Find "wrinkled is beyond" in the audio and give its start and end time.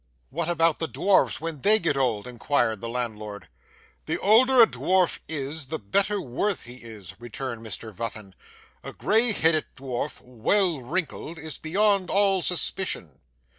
10.81-12.09